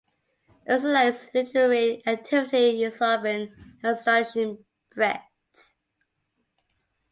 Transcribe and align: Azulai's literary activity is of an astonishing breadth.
Azulai's 0.67 1.29
literary 1.35 2.01
activity 2.07 2.83
is 2.83 2.97
of 3.01 3.23
an 3.23 3.53
astonishing 3.83 4.65
breadth. 4.95 5.73